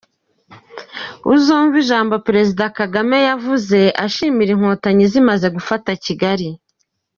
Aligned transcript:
Uzumve 1.33 1.75
ijyambo 1.83 2.15
Prezida 2.27 2.63
Kagame 2.79 3.17
yavuze 3.29 3.77
ashyimira 4.05 4.51
inkotanyi 4.53 5.03
zimaze 5.11 5.47
gufata 5.57 5.89
Kigali. 6.05 6.49